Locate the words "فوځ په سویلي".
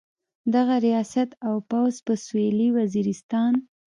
1.67-2.67